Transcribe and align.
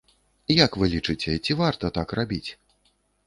Як 0.65 0.77
вы 0.83 0.89
лічыце, 0.93 1.35
ці 1.45 1.57
варта 1.61 1.85
так 1.99 2.17
рабіць? 2.21 2.49